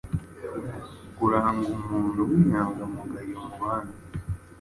kuranga 1.15 1.65
umuntu 1.77 2.19
w’inyangamugayo 2.29 3.35
mubandi 3.45 3.97